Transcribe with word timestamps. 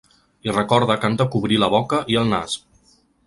I 0.47 0.53
recorda 0.53 0.95
que 1.03 1.09
han 1.11 1.17
de 1.19 1.27
cobrir 1.37 1.61
la 1.65 1.71
boca 1.75 2.01
i 2.15 2.19
el 2.23 2.33
nas. 2.35 2.57